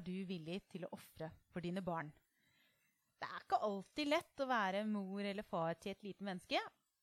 [0.00, 2.10] er du villig til å ofre for dine barn?
[3.20, 6.60] Det er ikke alltid lett å være mor eller far til et lite menneske.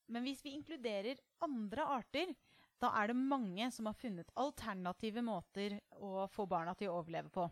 [0.09, 2.33] Men hvis vi inkluderer andre arter,
[2.81, 7.29] da er det mange som har funnet alternative måter å få barna til å overleve
[7.33, 7.45] på.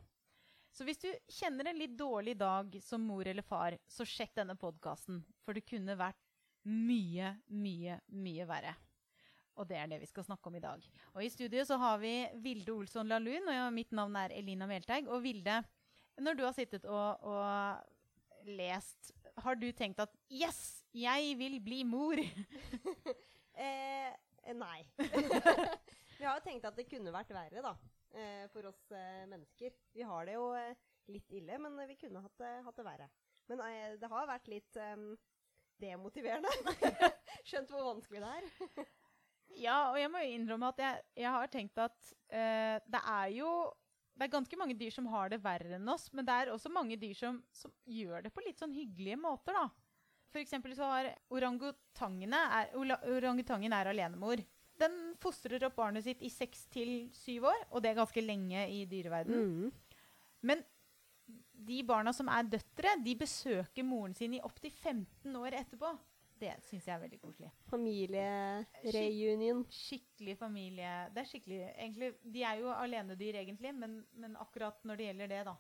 [0.76, 4.58] Så hvis du kjenner en litt dårlig dag som mor eller far, så sjekk denne
[4.60, 5.22] podkasten.
[5.46, 6.20] For det kunne vært
[6.66, 8.74] mye, mye, mye verre.
[9.56, 10.84] Og det er det vi skal snakke om i dag.
[11.14, 12.14] Og i studio så har vi
[12.44, 15.08] Vilde Olsson Lahlun, og mitt navn er Elina Melteig.
[15.08, 15.62] Og Vilde,
[16.20, 19.14] når du har sittet og, og lest,
[19.44, 22.20] har du tenkt at Yes, jeg vil bli mor?
[23.66, 24.12] eh,
[24.56, 24.80] nei.
[26.20, 27.76] vi har jo tenkt at det kunne vært verre, da.
[28.16, 29.74] Eh, for oss eh, mennesker.
[29.92, 30.76] Vi har det jo eh,
[31.12, 33.10] litt ille, men vi kunne hatt, hatt det verre.
[33.52, 33.62] Men
[34.02, 34.78] det har vært litt
[35.78, 36.50] demotiverende.
[37.48, 38.88] Skjønt hvor vanskelig det er.
[39.56, 41.98] Ja, og jeg må jo innrømme at jeg, jeg har tenkt at
[42.34, 43.50] uh, det er jo
[44.16, 46.72] det er ganske mange dyr som har det verre enn oss, men det er også
[46.72, 49.66] mange dyr som, som gjør det på litt sånn hyggelige måter, da.
[50.32, 54.42] For eksempel så har orangutangene er, Orangutangen er alenemor.
[54.80, 58.66] Den fostrer opp barnet sitt i seks til syv år, og det er ganske lenge
[58.72, 59.52] i dyreverden.
[59.52, 60.16] Mm.
[60.48, 60.64] Men
[61.68, 65.92] de barna som er døtre, de besøker moren sin i opptil 15 år etterpå.
[66.36, 67.50] Det syns jeg er veldig koselig.
[67.72, 69.62] Familiereunion.
[69.72, 70.90] Skikkelig familie.
[71.16, 75.32] Det er skikkelig egentlig, De er jo alenedyr, egentlig, men, men, akkurat når det gjelder
[75.32, 75.56] det, da.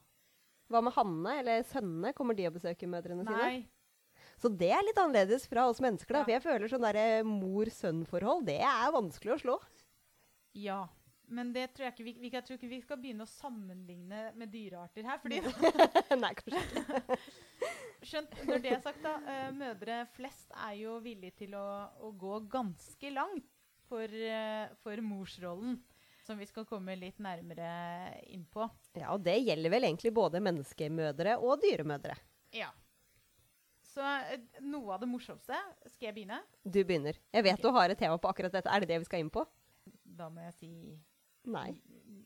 [0.73, 2.11] Hva med Hanne eller sønnene?
[2.17, 3.37] Kommer de å besøke mødrene Nei.
[3.37, 3.71] sine?
[4.41, 6.11] Så det er litt annerledes fra oss mennesker.
[6.11, 6.25] da, ja.
[6.25, 9.57] For jeg føler sånn eh, mor-sønn-forhold, det er vanskelig å slå.
[10.59, 10.81] Ja.
[11.33, 14.27] Men det tror jeg, ikke vi, vi, jeg tror ikke vi skal begynne å sammenligne
[14.37, 15.19] med dyrearter her.
[15.23, 15.41] fordi
[16.23, 17.17] Nei, kanskje ikke.
[18.05, 19.15] Skjønt, når det er sagt, da.
[19.25, 21.65] Uh, mødre flest er jo villige til å,
[22.05, 23.47] å gå ganske langt
[23.89, 25.79] for, uh, for, morsrollen.
[26.25, 27.67] Som vi skal komme litt nærmere
[28.33, 28.65] inn på.
[28.97, 32.15] Ja, og det gjelder vel egentlig både menneskemødre og dyremødre.
[32.57, 32.71] Ja.
[33.89, 35.57] Så uh, noe av det morsomste
[35.87, 36.41] Skal jeg begynne?
[36.61, 37.17] Du begynner.
[37.33, 37.65] Jeg vet okay.
[37.65, 38.69] du har et tema på akkurat dette.
[38.69, 39.45] Er det det vi skal inn på?
[40.05, 40.71] Da må jeg si
[41.51, 41.69] Nei.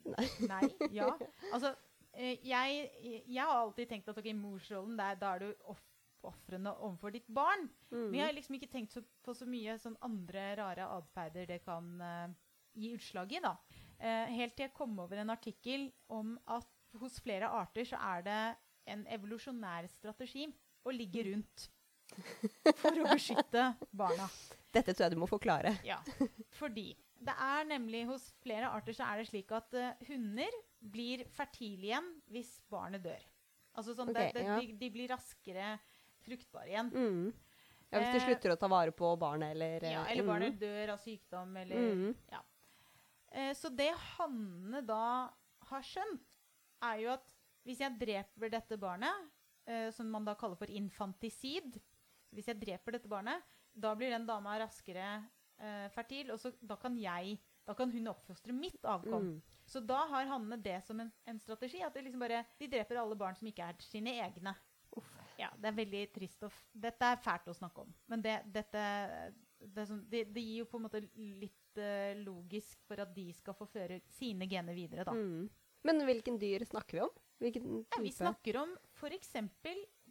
[0.10, 0.28] Nei.
[0.50, 0.64] Nei
[0.96, 1.10] ja.
[1.54, 1.74] Altså,
[2.14, 5.84] eh, jeg, jeg, har alltid tenkt at okay, morsrollen, der, da er du off
[6.28, 7.70] ofrene overfor ditt barn.
[7.92, 8.10] Mm.
[8.10, 11.62] Men jeg har liksom ikke tenkt så, på så mye sånn andre rare atferder det
[11.64, 12.28] kan uh,
[12.76, 13.42] gi utslag i.
[13.44, 13.54] da.
[14.00, 16.68] Uh, helt til jeg kom over en artikkel om at
[17.00, 18.40] hos flere arter så er det
[18.90, 20.48] en evolusjonær strategi
[20.88, 21.70] å ligge rundt
[22.82, 24.26] for å beskytte barna.
[24.74, 25.76] Dette tror jeg du må forklare.
[25.86, 26.00] Ja,
[26.60, 31.26] fordi det er nemlig Hos flere arter så er det slik at uh, hunder blir
[31.36, 33.24] fertile igjen hvis barnet dør.
[33.78, 34.58] Altså sånn, okay, det, det, ja.
[34.60, 35.74] de, de, blir raskere
[36.26, 36.92] fruktbare igjen.
[36.94, 37.50] Mm.
[37.90, 40.30] Ja, Hvis de eh, slutter å ta vare på barnet, eller Ja, eller mm.
[40.30, 42.10] barnet dør av sykdom, eller mm.
[42.30, 42.42] Ja.
[43.34, 45.04] Eh, så det hannene da
[45.72, 46.38] har skjønt,
[46.86, 47.26] er jo at
[47.68, 49.30] hvis jeg dreper dette barnet,
[49.68, 51.76] eh, som man da kaller for infantisid
[52.34, 53.42] Hvis jeg dreper dette barnet,
[53.74, 55.24] da blir den dama raskere
[55.62, 57.38] uh, fertil, og så, da kan jeg
[57.70, 59.28] da kan hun oppfostre mitt avkom.
[59.28, 59.58] Mm.
[59.70, 61.84] Så da har hannene det som en, en strategi.
[61.86, 64.56] At liksom bare, de dreper alle barn som ikke er sine egne.
[65.38, 66.42] Ja, Det er veldig trist.
[66.44, 67.94] Å dette er fælt å snakke om.
[68.10, 68.82] Men det, dette,
[69.62, 73.30] det, som, det, det gir jo på en måte litt uh, logisk for at de
[73.38, 75.06] skal få føre sine gener videre.
[75.06, 75.14] da.
[75.14, 75.46] Mm.
[75.88, 77.14] Men hvilken dyr snakker vi om?
[77.40, 79.32] Ja, vi snakker om f.eks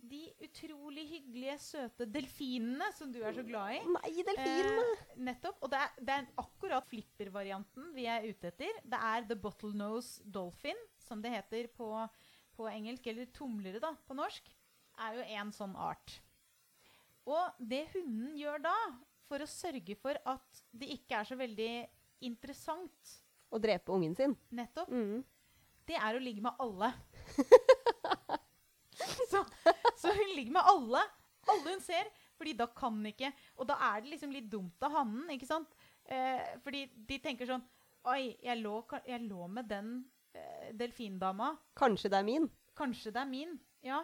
[0.09, 3.81] de utrolig hyggelige, søte delfinene som du er så glad i.
[3.95, 4.87] Nei, delfinene!
[4.95, 5.61] Eh, nettopp.
[5.65, 8.81] Og det er, det er akkurat flipper-varianten vi er ute etter.
[8.85, 11.91] Det er the bottlenose dolphin, som det heter på,
[12.57, 13.07] på engelsk.
[13.11, 14.51] Eller tumlere, da, på norsk.
[15.07, 16.19] Er jo en sånn art.
[17.29, 18.77] Og det hunden gjør da,
[19.29, 21.73] for å sørge for at det ikke er så veldig
[22.25, 23.19] interessant
[23.53, 24.35] Å drepe ungen sin?
[24.53, 24.91] Nettopp.
[24.93, 25.21] Mm.
[25.89, 26.91] Det er å ligge med alle.
[30.39, 31.05] ligger med alle.
[31.49, 32.11] Alle hun ser.
[32.39, 35.73] Fordi da kan ikke Og da er det liksom litt dumt av hannen, ikke sant?
[36.07, 37.65] Eh, fordi de tenker sånn
[38.09, 39.89] Oi, jeg lå, jeg lå med den
[40.33, 41.51] eh, delfindama.
[41.77, 42.47] Kanskje det er min?
[42.79, 43.99] Kanskje det er min, ja.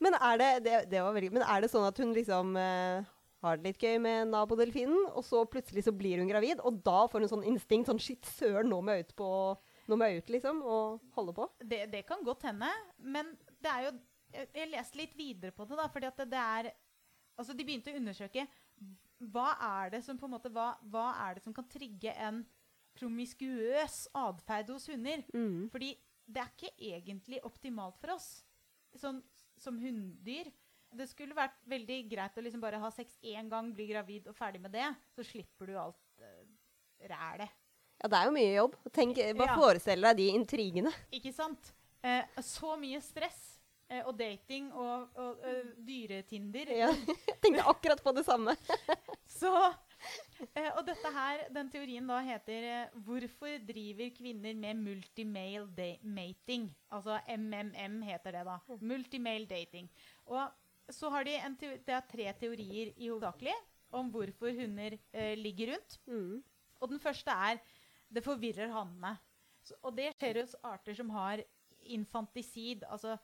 [0.00, 3.04] Men er det, det, det veldig, men er det sånn at hun liksom eh,
[3.44, 7.02] har det litt gøy med nabodelfinen, og så plutselig så blir hun gravid, og da
[7.10, 9.30] får hun sånn instinkt sånn Shit, søren, nå må jeg ut på
[9.86, 11.44] Nå må jeg ut, liksom, og holde på?
[11.62, 12.66] Det, det kan godt hende.
[12.98, 13.28] Men
[13.62, 13.92] det er jo
[14.36, 16.74] jeg, jeg leste litt videre på det, da, fordi at det, det er
[17.36, 18.46] Altså, de begynte å undersøke
[19.32, 19.50] hva
[19.82, 22.42] er det som på en måte, hva, hva er det som kan trigge en
[22.96, 25.22] promiskuøs atferd hos hunder?
[25.32, 25.68] Mm.
[25.72, 25.94] Fordi
[26.26, 28.28] det er ikke egentlig optimalt for oss
[28.98, 29.22] sånn,
[29.60, 30.50] som hunndyr.
[30.96, 34.36] Det skulle vært veldig greit å liksom bare ha sex én gang, bli gravid og
[34.36, 34.88] ferdig med det.
[35.16, 36.44] Så slipper du alt uh,
[37.08, 37.52] rælet.
[37.96, 38.78] Ja, det er jo mye jobb.
[38.92, 39.58] Tenk, bare ja.
[39.60, 40.92] forestill deg de intrigene.
[41.16, 41.72] Ikke sant?
[42.04, 43.55] Uh, så mye stress
[44.06, 46.72] og dating og, og eh, dyretinder.
[46.74, 48.56] Ja, jeg tenkte akkurat på det samme.
[49.38, 49.52] Så,
[50.54, 56.70] eh, og dette her, den teorien da heter eh, 'Hvorfor driver kvinner med multimale mating?'
[56.90, 58.58] Altså MMM heter det, da.
[58.80, 59.90] Multimale dating.
[60.26, 60.50] Og
[60.90, 63.54] så har de en det er tre teorier i hovedsakelig
[63.90, 65.98] om hvorfor hunder eh, ligger rundt.
[66.06, 66.44] Mm.
[66.80, 67.58] Og den første er
[68.12, 69.16] det forvirrer hannene.
[69.82, 71.42] Og det skjer hos arter som har
[71.82, 72.84] infantisid.
[72.90, 73.16] Altså,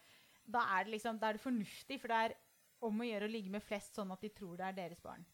[0.45, 2.35] da er det liksom, da er det fornuftig, for det er
[2.83, 5.25] om å gjøre å ligge med flest sånn at de tror det er deres barn.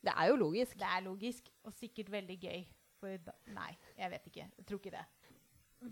[0.00, 0.78] Det er jo logisk.
[0.80, 2.62] Det er logisk, og sikkert veldig gøy.
[3.24, 4.46] Da, nei, jeg vet ikke.
[4.58, 5.04] Jeg tror ikke det.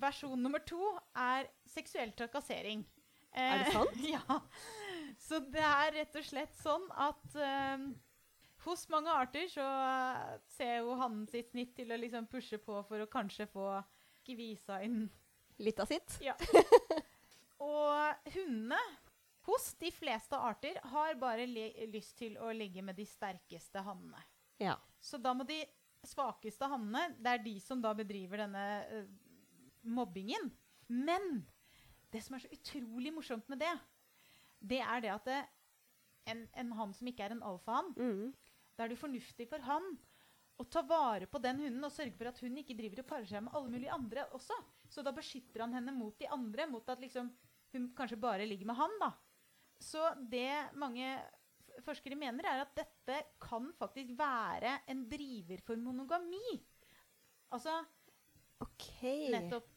[0.00, 0.80] Versjon nummer to
[1.16, 2.84] er seksuell trakassering.
[3.32, 4.00] Er det sant?
[4.14, 4.40] ja.
[5.20, 7.86] Så det er rett og slett sånn at eh,
[8.64, 12.80] hos mange arter så eh, ser jo hannen sitt snitt til å liksom pushe på
[12.88, 13.70] for å kanskje få
[14.28, 15.06] gevisa inn
[15.64, 16.20] Litt av sitt.
[16.22, 16.36] ja.
[17.64, 18.78] Og hundene
[19.48, 24.20] hos de fleste arter har bare lyst til å ligge med de sterkeste hannene.
[24.60, 24.76] Ja.
[25.00, 25.60] Så da må de
[26.06, 29.06] svakeste hannene Det er de som da bedriver denne uh,
[29.88, 30.50] mobbingen.
[30.88, 31.46] Men
[32.12, 33.72] det som er så utrolig morsomt med det,
[34.60, 35.40] det er det at det,
[36.32, 38.30] en, en hann som ikke er en alfahann, Mm.
[38.76, 39.84] da er det fornuftig for han
[40.58, 43.28] å ta vare på den hunden og sørge for at hun ikke driver og parer
[43.30, 44.56] seg med alle mulige andre også.
[44.90, 47.28] Så da beskytter han henne mot de andre, mot at liksom
[47.74, 48.94] hun kanskje bare ligger med han.
[49.00, 49.12] da.
[49.80, 51.10] Så det mange
[51.84, 56.58] forskere mener, er at dette kan faktisk være en driver for monogami.
[57.54, 57.78] Altså
[58.60, 58.88] OK.
[59.30, 59.68] nettopp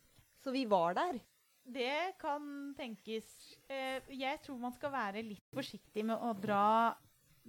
[0.42, 1.20] Så vi var der.
[1.62, 3.28] Det kan tenkes.
[3.70, 6.98] Eh, jeg tror man skal være litt forsiktig med å dra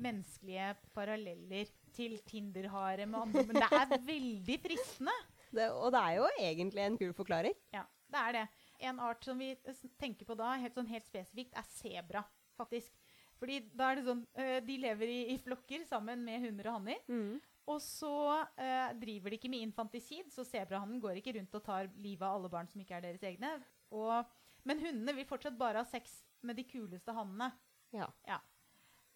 [0.03, 5.15] menneskelige paralleller til Tinder-hare med andre, men det er veldig fristende.
[5.53, 7.57] Det, og det er jo egentlig en kul forklaring.
[7.75, 8.45] Ja, det er det.
[8.83, 9.53] En art som vi
[10.01, 12.25] tenker på da, helt, sånn helt spesifikt, er sebra,
[12.59, 12.95] faktisk.
[13.43, 16.79] Fordi da er det sånn, eh, De lever i, i flokker sammen med hunder og
[16.79, 17.01] hanner.
[17.11, 17.41] Mm.
[17.73, 18.15] Og så
[18.59, 22.41] eh, driver de ikke med infantisid, så sebrahannen går ikke rundt og tar livet av
[22.41, 23.55] alle barn som ikke er deres egne.
[23.95, 24.33] Og,
[24.67, 27.53] men hundene vil fortsatt bare ha sex med de kuleste hannene.
[27.95, 28.09] Ja.
[28.27, 28.41] Ja.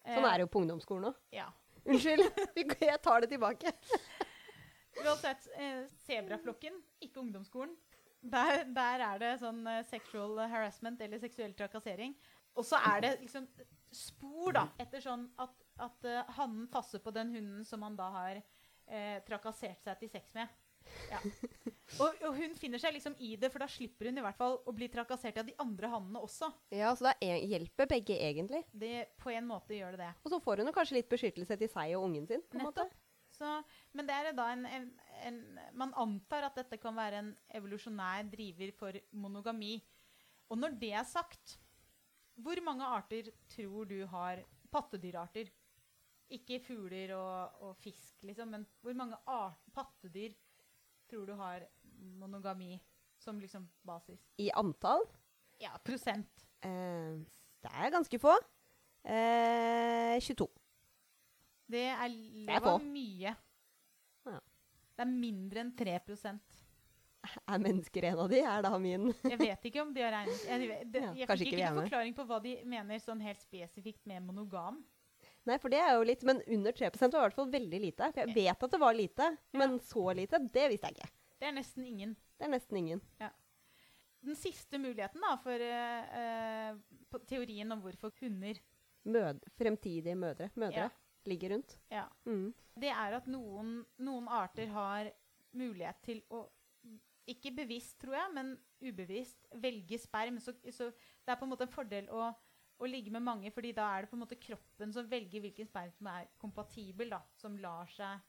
[0.07, 1.19] Sånn er det jo på ungdomsskolen òg.
[1.35, 1.49] Ja.
[1.87, 2.23] Unnskyld,
[2.55, 3.71] jeg tar det tilbake.
[5.03, 7.75] Uansett, eh, sebraflokken, ikke ungdomsskolen.
[8.21, 12.15] Der, der er det sånn eh, sexual harassment eller seksuell trakassering.
[12.57, 13.45] Og så er det liksom
[13.93, 15.53] spor, da, etter sånn at,
[15.85, 20.11] at eh, hannen passer på den hunden som han da har eh, trakassert seg til
[20.11, 20.49] sex med.
[21.11, 21.19] Ja.
[22.03, 24.57] Og, og hun finner seg liksom i det, for da slipper hun i hvert fall
[24.67, 26.49] å bli trakassert av de andre hannene også.
[26.75, 28.63] Ja, Så det er, hjelper begge, egentlig.
[28.71, 30.09] Det, på en måte gjør det det.
[30.23, 32.43] Og så får hun kanskje litt beskyttelse til seg og ungen sin.
[32.49, 32.87] på en måte.
[33.37, 33.51] Så,
[33.93, 34.87] men det er da en, en,
[35.29, 35.37] en
[35.77, 37.29] Man antar at dette kan være en
[37.59, 39.75] evolusjonær driver for monogami.
[40.49, 41.57] Og når det er sagt,
[42.37, 44.41] hvor mange arter tror du har
[44.73, 45.49] pattedyrarter?
[46.33, 50.33] Ikke fugler og, og fisk, liksom, men hvor mange art, pattedyr
[51.07, 51.63] tror du har
[52.19, 52.73] monogami
[53.19, 54.19] som liksom basis?
[54.37, 55.05] I antall
[55.61, 56.43] Ja, prosent.
[56.61, 57.15] eh,
[57.63, 58.33] Det er ganske få.
[59.07, 60.47] Eh, 22.
[61.67, 62.15] Det er,
[62.47, 63.33] det var mye.
[64.27, 64.39] Ja.
[64.97, 65.99] Det er mindre enn 3
[67.51, 68.39] Er mennesker en av de?
[68.39, 71.47] Er da min Jeg vet ikke om de har regnet Jeg, det, jeg ja, fikk
[71.47, 74.79] ikke ikke noen forklaring på hva de mener sånn helt spesifikt med monogam.
[75.47, 78.11] Nei, for det er jo litt Men under 3% var i hvert fall veldig lite.
[78.13, 81.11] For jeg vet at det var lite, men så lite, det visste jeg ikke.
[81.37, 82.15] Det er nesten ingen.
[82.37, 83.03] Det er nesten ingen.
[84.27, 86.71] Den siste muligheten da, for eh,
[87.29, 88.57] teorien om hvorfor hunder
[89.07, 90.89] Mød fremtidige mødre, mødre Ja.
[91.25, 91.77] Ligger rundt.
[91.91, 92.53] ja, Mm.
[92.77, 95.11] Det er at noen, noen arter har
[95.57, 96.43] mulighet til å
[97.27, 100.37] ikke bevisst, tror jeg, men ubevisst velge sperm.
[100.39, 102.29] Så, så det er på en måte en fordel å,
[102.79, 105.67] å ligge med mange, fordi da er det på en måte kroppen som velger hvilken
[105.67, 108.21] sperm som er kompatibel, da, som lar seg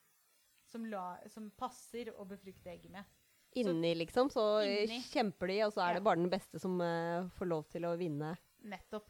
[0.68, 3.04] som, la, som passer å befrukte egget med.
[3.57, 4.99] Inni, liksom, så eh, Inni.
[5.09, 5.95] kjemper de, og så er Ja.
[6.00, 8.35] det bare den beste som uh, får lov til å vinne.
[8.68, 9.09] Nettopp.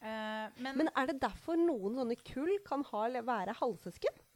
[0.00, 4.26] Eh, men, Men er det derfor noen sånne kull kan ha, være halvsøsken?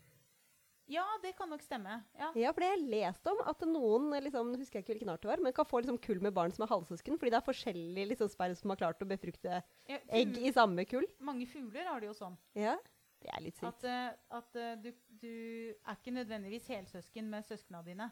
[0.91, 1.97] ja, det kan nok stemme.
[2.19, 2.31] Ja.
[2.37, 5.23] Ja, for det har jeg lest om at noen liksom, husker jeg ikke hvilken art
[5.25, 7.47] det var, men kan få liksom kull med barn som er halvsøsken, fordi det er
[7.47, 11.07] forskjellige liksom, sperm som har klart å befrukte Ja, egg i samme kull.
[11.25, 12.37] Mange fugler har det jo sånn.
[12.59, 12.77] Ja,
[13.25, 13.87] det er litt sykt.
[13.87, 14.91] At, uh, at uh, du,
[15.23, 15.33] du
[15.73, 18.11] er ikke nødvendigvis helsøsken med søsknene dine.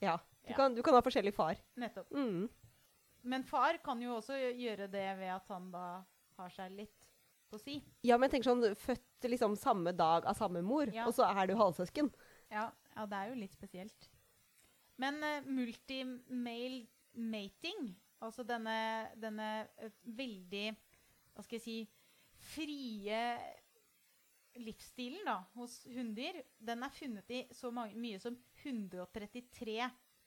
[0.00, 0.56] Ja, du, Ja.
[0.56, 1.60] Kan, du kan ha forskjellig far.
[1.76, 2.08] Nettopp.
[2.16, 2.46] Mm.
[3.28, 5.88] Men far kan jo også gjøre det ved at han da
[6.38, 7.08] har seg litt
[7.48, 7.78] på si.
[8.04, 11.06] Ja, men jeg tenker sånn, født liksom samme dag av samme mor, Ja.
[11.08, 12.10] og så er du halvsøsken.
[12.52, 14.10] Ja, ja det er jo litt spesielt.
[14.98, 20.72] Men uh, multimale mating Altså denne, denne uh, veldig
[21.36, 21.76] Hva skal jeg si
[22.50, 23.20] frie
[24.58, 29.76] livsstilen da, hos hunndyr, den er funnet i så mange, mye som 133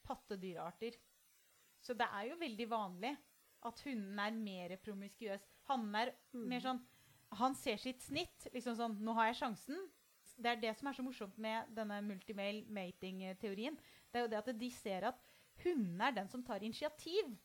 [0.08, 0.96] pattedyrarter.
[1.84, 3.12] Så det er jo veldig vanlig
[3.68, 5.44] at hunden er mer promiskuøs.
[5.70, 6.82] Hannen er mer sånn
[7.34, 8.48] Han ser sitt snitt.
[8.54, 9.90] liksom sånn, 'Nå har jeg sjansen.'
[10.42, 13.78] Det er det som er så morsomt med denne multimale mating-teorien.
[14.12, 15.16] Det er jo det at de ser at
[15.64, 17.38] hundene er den som tar initiativ.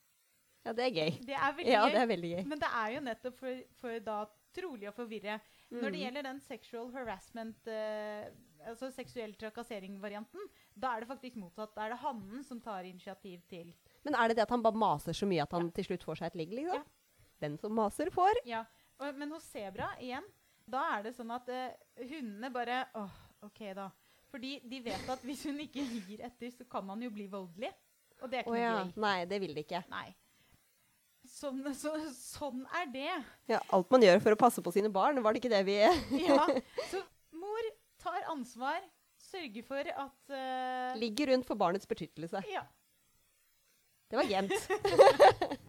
[0.65, 1.11] Ja, det er gøy.
[1.27, 1.93] Det er veldig Ja, gøy.
[1.93, 2.47] det er veldig gøy.
[2.47, 5.41] Men det er jo nettopp for, for da trolig å forvirre.
[5.71, 6.05] Når det Mm.
[6.07, 8.31] gjelder den sexual harassment, eh,
[8.67, 10.41] altså seksuell trakassering-varianten,
[10.79, 11.75] da er det faktisk motsatt.
[11.75, 14.73] Da er det hannen som tar initiativ til Men er det det at han bare
[14.75, 16.75] maser så mye at han til slutt får seg et ligg, liksom?
[16.75, 16.83] Ja.
[17.43, 18.41] Den som maser, får.
[18.49, 18.65] Ja,
[18.99, 20.25] og, Men hos sebra igjen,
[20.67, 23.17] da er det sånn at uh, hundene bare åh,
[23.47, 23.91] OK, da.
[24.33, 27.71] Fordi de vet at hvis hun ikke gir etter, så kan han jo bli voldelig.
[28.23, 28.73] Og det er ikke ja.
[28.73, 29.03] noe gøy.
[29.05, 29.83] Nei, det vil de ikke.
[29.93, 30.09] Nei.
[31.27, 33.13] Sånn, så, sånn er det.
[33.51, 35.79] Ja, alt man gjør for å passe på sine barn, var det ikke det vi
[36.29, 36.45] Ja,
[36.93, 37.03] så
[37.37, 37.71] mor
[38.03, 38.79] tar ansvar,
[39.27, 40.99] sørger for at uh...
[41.01, 42.43] Ligger rundt for barnets beskyttelse.
[42.51, 42.65] Ja.
[44.07, 44.55] Det var jevnt.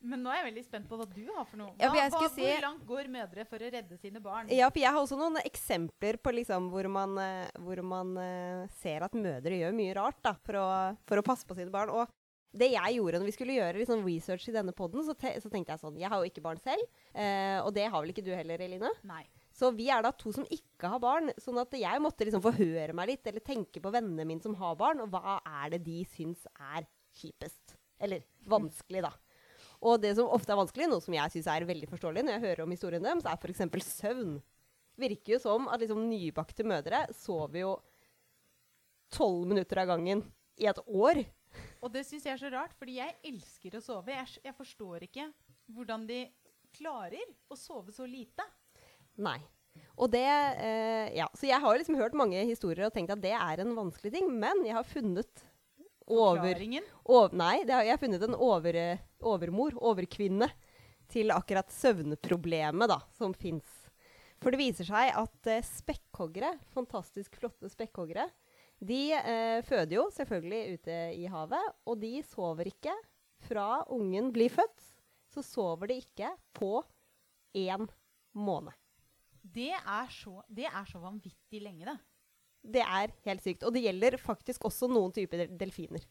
[0.00, 1.72] Men nå er jeg veldig spent på hva du har for noe.
[1.76, 4.48] Ja, for Hva, jeg hva, si- Hvor langt går mødre for å redde sine barn?
[4.48, 8.62] Ja, for jeg har også noen eksempler på liksom hvor man, eh, hvor man eh,
[8.80, 10.70] ser at mødre gjør mye rart da, for, å,
[11.06, 11.92] for å passe på sine barn.
[11.92, 12.08] Og
[12.56, 15.52] det jeg gjorde når vi skulle gjøre liksom, research i denne poden, så, te så
[15.52, 16.82] tenkte jeg sånn Jeg har jo ikke barn selv,
[17.14, 18.90] eh, og det har vel ikke du heller, Eline?
[19.06, 19.22] Nei.
[19.54, 21.28] Så vi er da to som ikke har barn.
[21.38, 24.74] Sånn at jeg måtte liksom forhøre meg litt, eller tenke på vennene mine som har
[24.80, 26.88] barn, og hva er det de syns er
[27.20, 27.76] kjipest?
[28.00, 29.10] Eller vanskelig, da.
[29.80, 32.44] Og det som ofte er vanskelig, noe som jeg syns er veldig forståelig når jeg
[32.44, 33.92] hører om historien deres, er f.eks.
[34.00, 34.34] søvn.
[35.00, 37.70] Virker jo som at liksom nybakte mødre sover jo
[39.14, 40.24] tolv minutter av gangen
[40.60, 41.22] i et år.
[41.80, 44.12] Og det syns jeg er så rart, fordi jeg elsker å sove.
[44.14, 45.30] Jeg, jeg forstår ikke
[45.72, 46.20] hvordan de
[46.76, 48.44] klarer å sove så lite.
[49.20, 49.38] Nei.
[49.96, 53.34] Og det, eh, ja, Så jeg har liksom hørt mange historier og tenkt at det
[53.36, 55.44] er en vanskelig ting, men jeg har funnet
[56.10, 56.54] over...
[57.04, 58.76] over nei, det har, jeg har funnet en over,
[59.26, 60.50] overmor, overkvinne,
[61.10, 63.66] til akkurat søvnproblemet da, som fins.
[64.40, 68.28] For det viser seg at eh, spekkhoggere, fantastisk flotte spekkhoggere,
[68.80, 72.94] de eh, føder jo selvfølgelig ute i havet, og de sover ikke
[73.44, 74.86] fra ungen blir født.
[75.30, 76.80] Så sover de ikke på
[77.56, 77.84] én
[78.34, 78.72] måned.
[79.40, 81.98] Det er, så, det er så vanvittig lenge, det.
[82.60, 83.62] Det er helt sykt.
[83.64, 86.02] Og det gjelder faktisk også noen typer delfiner.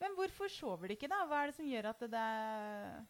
[0.00, 1.22] Men hvorfor sover de ikke, da?
[1.30, 3.04] Hva er det som gjør at det er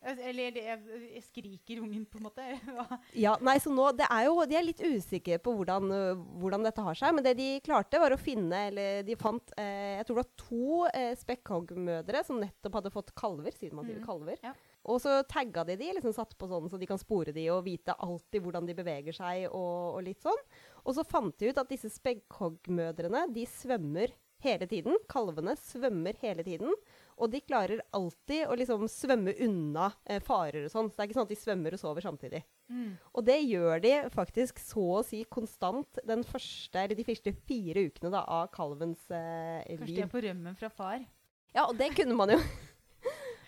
[0.00, 2.44] Eller jeg, skriker ungen, på en måte?
[3.26, 5.92] Ja, nei, så nå, det er jo, De er litt usikre på hvordan,
[6.40, 7.12] hvordan dette har seg.
[7.18, 10.46] Men det de klarte, var å finne Eller de fant eh, Jeg tror det var
[10.46, 13.52] to eh, spekkhoggmødre som nettopp hadde fått kalver.
[13.60, 14.40] Siden man sier Mhm, kalver.
[14.46, 14.54] ja.
[14.88, 17.66] Og så tagga de de, liksom satt på sånn så de kan spore de og
[17.66, 19.50] vite alltid hvordan de beveger seg.
[19.52, 20.40] og, og litt sånn.
[20.88, 24.96] Og så fant de ut at disse spekkhoggmødrene de svømmer hele tiden.
[25.10, 26.72] Kalvene svømmer hele tiden.
[27.20, 30.88] Og de klarer alltid å liksom svømme unna eh, farer og sånn.
[30.88, 32.42] Så det er ikke sånn at de svømmer og sover samtidig.
[32.72, 32.90] Mm.
[33.12, 38.12] Og det gjør de faktisk så å si konstant den første, de første fire ukene
[38.14, 41.04] da, av kalvens eh, Først de er på rømmen fra far.
[41.52, 42.40] Ja, og det kunne man jo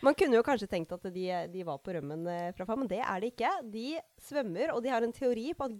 [0.03, 2.91] Man kunne jo kanskje tenkt at de, de var på rømmen eh, fra far, men
[2.91, 3.53] det er de ikke.
[3.71, 3.87] De
[4.21, 5.77] svømmer, og de har en teori på at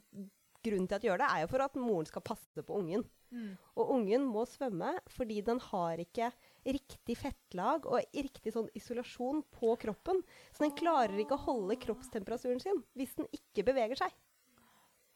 [0.65, 3.05] grunnen til at de gjør det, er jo for at moren skal passe på ungen.
[3.33, 3.53] Mm.
[3.81, 6.29] Og ungen må svømme fordi den har ikke
[6.67, 10.21] riktig fettlag og riktig sånn isolasjon på kroppen.
[10.53, 14.15] Så den klarer ikke å holde kroppstemperaturen sin hvis den ikke beveger seg.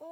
[0.01, 0.09] Å,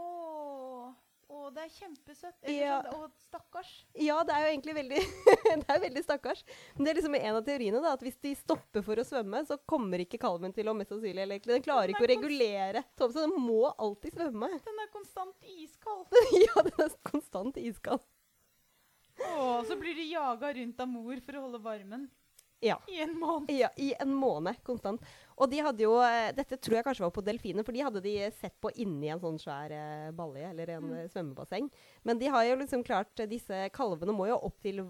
[1.45, 2.49] å, det er kjempesøtt.
[2.51, 2.79] Ja.
[2.85, 3.71] sånn, og stakkars.
[4.01, 5.03] Ja, det er jo egentlig veldig
[5.65, 6.43] Det er veldig stakkars.
[6.75, 9.45] Men det er liksom en av teoriene, da, at hvis de stopper for å svømme,
[9.49, 12.15] så kommer ikke kalven til å mest sannsynlig eller Den klarer Den ikke å er
[12.15, 14.51] regulere så den må alltid svømme.
[14.69, 16.11] Den er konstant iskald.
[16.35, 18.05] ja, den er konstant iskald.
[19.15, 22.09] Å, så blir de jaga rundt av mor for å holde varmen
[22.65, 22.79] Ja.
[22.89, 23.51] i en måned.
[23.53, 25.03] Ja, I en måned konstant.
[25.37, 28.01] Og de hadde jo eh, Dette tror jeg kanskje var på delfiner, for de hadde
[28.05, 30.95] de sett på inni en sånn svær eh, balje eller en Mm.
[31.03, 31.69] eh, svømmebasseng.
[32.05, 34.81] Men de har jo liksom klart Disse kalvene må jo opp til,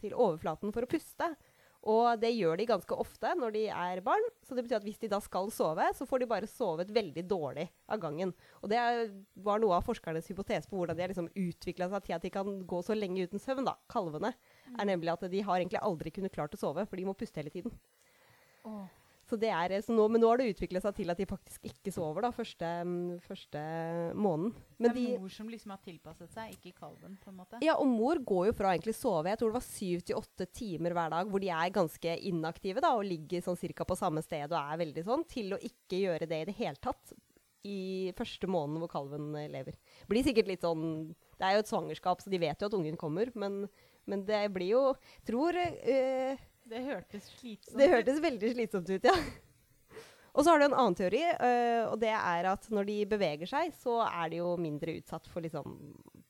[0.00, 1.34] til overflaten for å puste.
[1.84, 4.22] Og det gjør de ganske ofte når de er barn.
[4.48, 7.26] Så det betyr at hvis de da skal sove, så får de bare sovet veldig
[7.28, 8.32] dårlig av gangen.
[8.62, 12.04] Og det er- var noe av forskernes hypotese på hvordan de har liksom utvikla seg
[12.06, 13.66] til at de kan gå så lenge uten søvn.
[13.66, 14.32] da, Kalvene.
[14.72, 17.40] Er nemlig at de har egentlig aldri kunnet klart å sove, for de må puste
[17.40, 17.74] hele tiden.
[18.64, 18.86] Oh.
[19.24, 21.64] Så det er, så nå, men nå har det utviklet seg til at de faktisk
[21.64, 23.60] ikke sover da, første, mm, første
[24.20, 24.52] måneden.
[24.76, 27.60] Men det de, er mor som liksom har tilpasset seg, ikke kalven, på en måte.
[27.64, 30.20] ja, og mor går jo fra å egentlig sove jeg tror det var syv til
[30.20, 33.96] åtte timer hver dag, hvor de er ganske inaktive da, og ligger sånn cirka på
[33.98, 37.16] samme sted og er veldig sånn, til å ikke gjøre det i det hele tatt
[37.64, 39.80] i første måneden hvor kalven eh, lever.
[40.10, 43.00] Blir sikkert litt sånn Det er jo et svangerskap, så de vet jo at ungen
[43.00, 43.62] kommer, men,
[44.10, 44.82] men det blir jo
[45.26, 49.16] Tror uh, Det hørtes slitsomt Det hørtes veldig slitsomt ut, ja.
[50.34, 53.46] Og så har du en annen teori, uh, og det er at når de beveger
[53.46, 55.76] seg, så er de jo mindre utsatt for liksom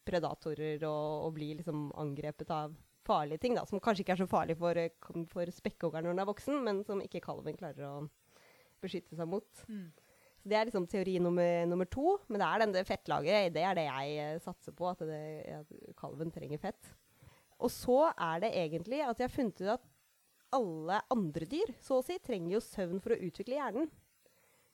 [0.04, 4.28] predatorer og, og blir liksom angrepet av farlige ting, da, som kanskje ikke er så
[4.28, 7.94] farlig for, øh, for spekkhoggeren når den er voksen, men som ikke kalven klarer å
[8.84, 9.64] beskytte seg mot.
[9.68, 9.86] Mm.
[10.40, 13.64] Så Det er liksom teori nummer, nummer to, men det er den det fettlaget, det
[13.64, 15.22] er det jeg eh, satser på, at, det,
[15.60, 16.92] at kalven trenger fett.
[17.62, 19.90] Og så er det egentlig at jeg har funnet ut at
[20.54, 23.88] alle andre dyr, så å si, trenger jo søvn for å utvikle hjernen.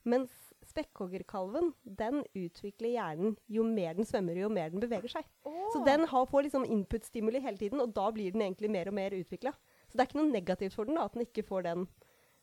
[0.08, 0.32] Mens
[0.64, 5.28] spekkhoggerkalven, den utvikler hjernen jo mer den svømmer, jo mer den beveger seg.
[5.72, 8.96] Så den har, får liksom input-stimuli hele tiden, og da blir den egentlig mer og
[8.96, 9.52] mer utvikla.
[9.88, 11.86] Så det er ikke noe negativt for den da, at den ikke får den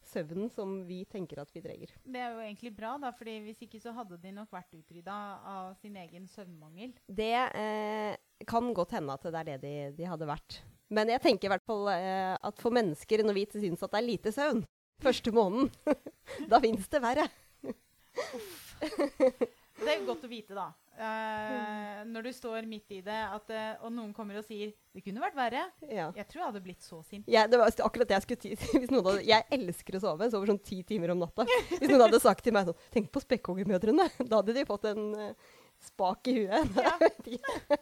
[0.10, 1.92] søvnen som vi tenker at vi trenger.
[2.06, 5.18] Det er jo egentlig bra, da, fordi hvis ikke så hadde de nok vært utrydda
[5.56, 6.96] av sin egen søvnmangel.
[7.08, 8.16] Det eh,
[8.48, 10.62] kan godt hende at det er det de, de hadde vært.
[10.94, 14.02] Men jeg tenker i hvert fall eh, at for mennesker, når vi syns at det
[14.02, 14.64] er lite søvn
[15.04, 15.70] første måneden,
[16.52, 17.28] da fins det verre.
[19.77, 20.72] Det er godt å vite, da.
[20.98, 25.03] Uh, når du står midt i det, at, uh, og noen kommer og sier 'det
[25.05, 25.65] kunne vært verre'.
[25.93, 26.07] Ja.
[26.15, 27.27] Jeg tror jeg hadde blitt så sint.
[27.29, 28.79] Ja, det var akkurat det jeg skulle si.
[28.96, 30.25] Hadde, jeg elsker å sove.
[30.25, 31.46] Jeg sover sånn ti timer om natta.
[31.69, 35.05] Hvis noen hadde sagt til meg sånn 'Tenk på spekkhoggermødrene', da hadde de fått en
[35.13, 35.53] uh,
[35.91, 36.65] spak i huet.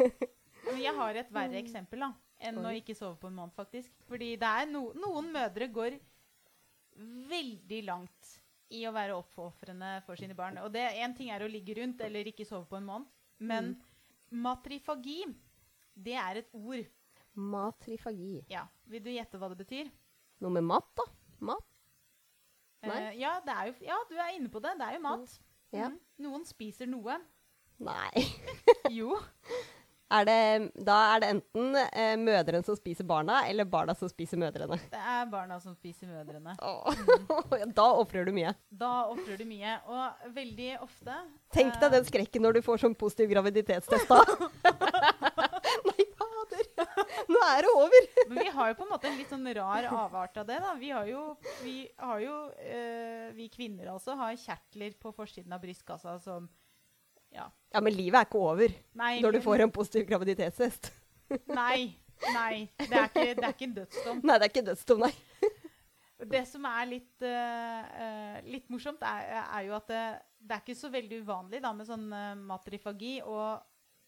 [0.00, 0.06] Ja.
[0.70, 3.90] Men jeg har et verre eksempel da, enn å ikke sove på en måned, faktisk.
[4.06, 5.96] Fordi det er no noen mødre går
[7.28, 8.39] veldig langt
[8.70, 10.58] i å være oppofrende for sine barn.
[10.62, 13.08] Og det en ting er å ligge rundt eller ikke sove på en måned,
[13.42, 13.72] men
[14.30, 15.24] matrifagi,
[15.94, 16.86] det er et ord.
[17.34, 18.44] Matrifagi.
[18.50, 19.90] Ja, Vil du gjette hva det betyr?
[20.40, 21.06] Noe med mat, da?
[21.50, 21.66] Mat?
[22.86, 22.96] Nei.
[23.10, 24.72] Eh, ja, det er jo, ja, du er inne på det.
[24.80, 25.34] Det er jo mat.
[25.72, 25.88] Ja.
[25.88, 25.98] Mhm.
[26.24, 27.18] Noen spiser noe.
[27.80, 28.24] Nei.
[28.90, 29.14] Jo.
[30.10, 30.38] Er det,
[30.86, 34.80] da er det enten eh, mødrene som spiser barna, eller barna som spiser mødrene.
[34.90, 36.56] Det er barna som spiser mødrene.
[36.58, 37.72] Mm.
[37.78, 38.50] da ofrer du mye.
[38.70, 39.76] Da ofrer du mye.
[39.86, 41.14] Og veldig ofte
[41.54, 44.18] Tenk deg eh, den skrekken når du får sånn positiv graviditetstest da.
[45.90, 46.66] Nei, fader.
[47.30, 48.08] Nå er det over.
[48.32, 50.58] Men vi har jo på en måte en litt sånn rar avart av det.
[50.62, 50.74] da.
[50.80, 51.26] Vi har jo,
[51.62, 56.50] vi, har jo eh, vi kvinner altså, har kjertler på forsiden av brystkassa som
[57.34, 57.48] Ja.
[57.70, 60.90] Ja, men livet er ikke over Nei, når du får en positiv graviditetstest.
[61.60, 61.92] Nei.
[62.34, 62.68] Nei.
[62.76, 64.22] Det er ikke, det er ikke en dødsdom.
[64.26, 65.12] Nei, det er ikke dødsdom, nei.
[66.30, 70.02] Det som er litt, eh, litt morsomt, er, er jo at det,
[70.36, 73.14] det er ikke så veldig uvanlig da, med sånn uh, matrifagi.
[73.24, 73.62] Og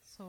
[0.04, 0.26] så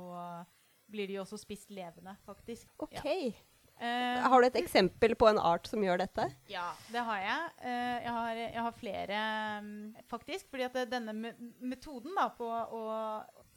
[0.87, 2.71] blir de jo også spist levende, faktisk.
[2.77, 2.95] Ok.
[3.03, 3.33] Ja.
[3.81, 6.27] Eh, Har du et eksempel på en art som gjør dette?
[6.51, 7.53] Ja, det har jeg.
[7.63, 9.23] Uh, jeg, har, jeg har flere,
[9.63, 9.71] um,
[10.11, 10.51] faktisk.
[10.51, 12.83] Fordi at denne me metoden da, på å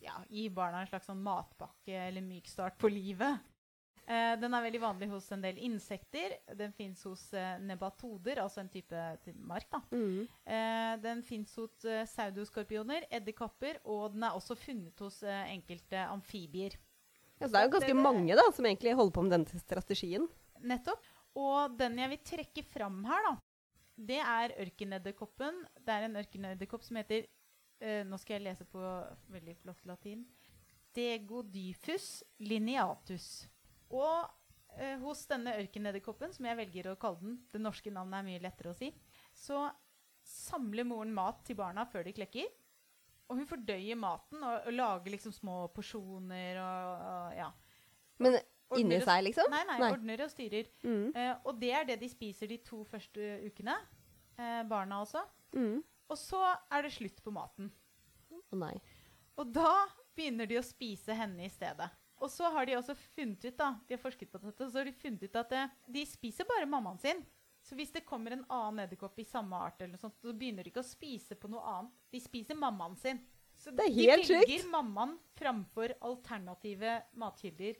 [0.02, 3.38] ja, gi barna en slags sånn matpakke eller mykstart på livet
[4.06, 6.38] uh, Den er veldig vanlig hos en del insekter.
[6.58, 7.28] Den fins hos
[7.62, 9.04] nebatoder, altså en type
[9.36, 9.68] mark.
[9.70, 9.82] da.
[9.92, 16.78] Eh, den fins hos saudoskorpioner, edderkopper, og den er også funnet hos enkelte amfibier.
[17.40, 20.28] Ja, det er jo ganske Det- mange da, som egentlig holder på med denne strategien.
[20.60, 21.02] Nettopp.
[21.36, 23.36] Og den jeg vil trekke fram her, da,
[23.98, 25.66] det er ørkenedderkoppen.
[25.84, 27.26] Det er en ørkenedderkopp som heter
[27.82, 28.80] uh, Nå skal jeg lese på
[29.28, 30.24] veldig flott latin.
[30.96, 33.46] Degodyphus lineatus.
[33.90, 34.24] Og
[34.80, 38.44] uh, hos denne ørkenedderkoppen, som jeg velger å kalle den Det norske navnet er mye
[38.44, 38.92] lettere å si.
[39.36, 39.60] Så
[40.26, 42.48] samler moren mat til barna før de klekker.
[43.26, 47.48] Og hun fordøyer maten og, og lager liksom små porsjoner og, og ja.
[48.22, 48.38] Men
[48.78, 49.50] inni seg, liksom?
[49.52, 49.90] Nei, nei, Nei.
[49.94, 50.70] ordner og styrer.
[50.86, 51.10] Mm.
[51.10, 53.76] Eh, og det er det de spiser de to første ukene.
[54.38, 55.22] Eh, barna også.
[55.56, 55.82] Mm.
[56.06, 57.70] Og så er det slutt på maten.
[58.30, 58.74] Å nei.
[59.36, 59.72] Og da
[60.16, 61.88] begynner de å spise henne i stedet.
[62.22, 64.88] Og så har de også funnet ut da, de har forsket på dette, så har
[64.88, 67.20] de funnet ut at eh, de spiser bare mammaen sin.
[67.66, 70.62] Så hvis det kommer en annen edderkopp i samme art, eller noe sånt, så begynner
[70.62, 71.96] de ikke å spise på noe annet.
[72.14, 73.18] De spiser mammaen sin.
[73.58, 74.70] Så Det er de helt velger sjukt.
[74.70, 77.78] mammaen framfor alternative matkilder.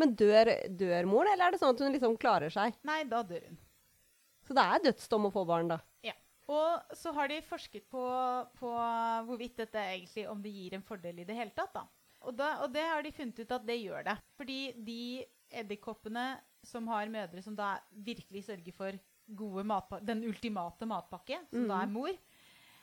[0.00, 2.74] Men dør, dør moren, eller er det sånn at hun liksom klarer seg?
[2.88, 3.58] Nei, da dør hun.
[4.48, 5.78] Så det er dødsdom å få barn, da.
[6.02, 6.16] Ja.
[6.50, 8.02] Og så har de forsket på,
[8.58, 8.70] på
[9.28, 11.76] hvorvidt dette egentlig om det gir en fordel i det hele tatt.
[11.76, 11.84] Da.
[12.26, 14.16] Og, da, og det har de funnet ut at det gjør det.
[14.40, 14.58] Fordi
[14.88, 14.98] de
[15.62, 16.26] edderkoppene
[16.66, 18.98] som har mødre som da virkelig sørger for
[19.36, 21.92] gode matpakke, den ultimate matpakke, som da er Mhm.
[21.92, 22.12] mor.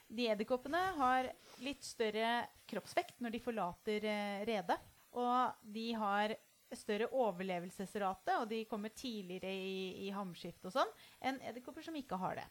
[0.10, 1.30] De edderkoppene har
[1.62, 4.80] litt større kroppsvekt når de forlater eh, redet.
[5.14, 6.36] Og de har
[6.74, 12.18] større overlevelsesrate, og de kommer tidligere i, i hamskift og sånn, enn edderkopper som ikke
[12.22, 12.48] har det.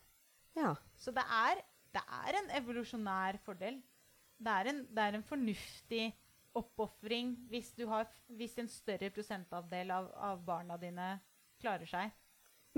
[0.59, 0.73] Ja.
[0.97, 1.63] Så det er,
[1.95, 3.81] det er en evolusjonær fordel.
[4.39, 6.13] Det er en, det er en fornuftig
[6.59, 7.73] oppofring hvis,
[8.35, 11.21] hvis en større prosentandel av, av barna dine
[11.61, 12.11] klarer seg.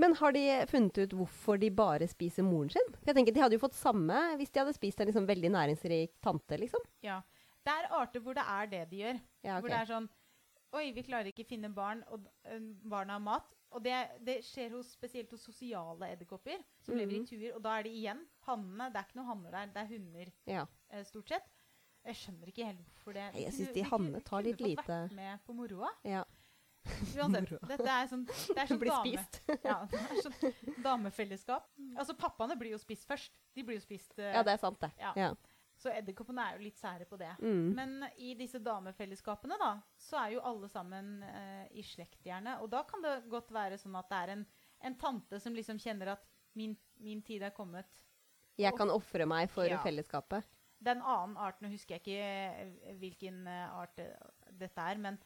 [0.01, 2.95] Men har de funnet ut hvorfor de bare spiser moren sin?
[3.07, 6.15] Jeg tenker De hadde jo fått samme hvis de hadde spist en liksom veldig næringsrik
[6.25, 6.57] tante.
[6.63, 6.81] liksom.
[7.05, 7.21] Ja.
[7.67, 9.19] Det er arter hvor det er det de gjør.
[9.45, 9.61] Ja, okay.
[9.61, 10.09] Hvor det er sånn
[10.73, 13.49] Oi, vi klarer ikke finne barn, og øh, barna har mat.
[13.75, 17.27] Og det, det skjer hos, spesielt hos sosiale edderkopper som lever i Mhm.
[17.27, 17.57] tuer.
[17.57, 18.87] Og da er det igjen hannene.
[18.93, 20.67] Det er ikke noen hanner der, det er hunder Ja.
[20.95, 21.43] eh, stort sett.
[22.07, 25.13] Jeg skjønner ikke helt hvorfor det jeg syns de hannene tar litt kunne fått vært
[25.19, 25.91] med på moroa.
[26.05, 26.23] ja.
[26.89, 27.53] Uansett.
[27.69, 29.41] Dette er sånn, det er sånn Blir dame, spist.
[29.69, 31.71] ja, det er sånn damefellesskap.
[31.97, 33.35] Altså, pappaene blir jo spist først.
[33.57, 34.93] De blir jo spist uh, Ja, det er sant, det.
[35.01, 35.13] Ja.
[35.19, 35.31] Ja.
[35.81, 37.31] Så edderkoppene er jo litt sære på det.
[37.41, 37.71] Mm.
[37.77, 42.59] Men i disse damefellesskapene da, så er jo alle sammen uh, i slekt gjerne.
[42.65, 44.47] Og da kan det godt være sånn at det er en,
[44.91, 46.27] en tante som liksom kjenner at
[46.59, 47.89] min, min tid er kommet.
[48.61, 49.81] Jeg kan ofre meg for Ja.
[49.81, 50.45] fellesskapet.
[50.81, 53.99] Er annen arten, nå husker jeg ikke eh, hvilken art
[54.57, 55.19] dette er, men,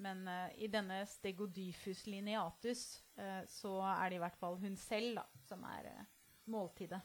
[0.00, 2.84] men uh, i denne Stegodyphus lineatus
[3.20, 6.06] uh, så er det i hvert fall hun selv da, som er uh,
[6.50, 7.00] måltidet.